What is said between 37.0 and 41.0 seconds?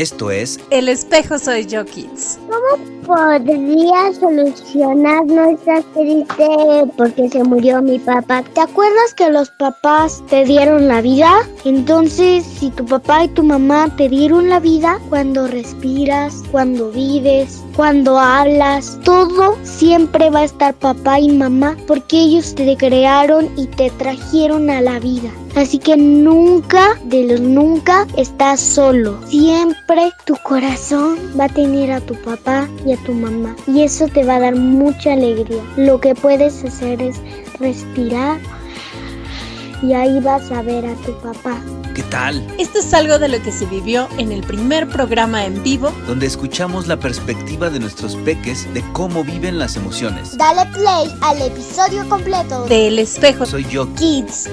es respirar y ahí vas a ver a